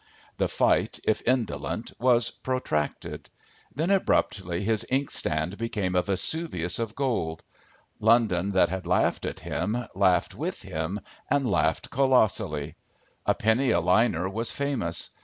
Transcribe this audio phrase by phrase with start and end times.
[0.37, 3.29] The fight, if indolent, was protracted.
[3.75, 7.43] Then, abruptly, his inkstand became a Vesuvius of gold.
[7.99, 12.77] London that had laughed at him, laughed with him and laughed colossally.
[13.27, 15.11] A penny a liner was famous.